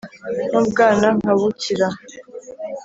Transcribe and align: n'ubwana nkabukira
n'ubwana 0.49 1.07
nkabukira 1.19 1.87